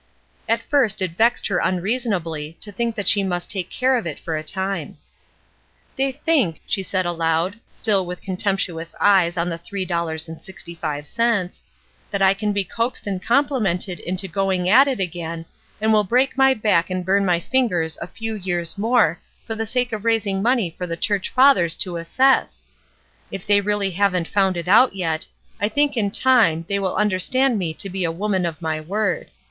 [0.49, 4.19] At first it vexed her unreasonably to think that she must take care of it
[4.19, 4.97] for a time.
[5.95, 10.73] ''They think,*' she said aloud, still with contemptuous eyes on the three dollars and sixty
[10.73, 11.63] five cents,''
[12.09, 15.45] that I can be coaxed and com plimented into going at it again,
[15.79, 19.67] and will break my back and burn my fingers a few years more for the
[19.67, 22.65] sake of raising money for the church 368 ESTER RIED^S NAMESAKE fathers to assess!
[23.29, 25.27] If they really haven^t found it out yet,
[25.59, 29.29] I think, in time, they will understand me to be a woman of my word.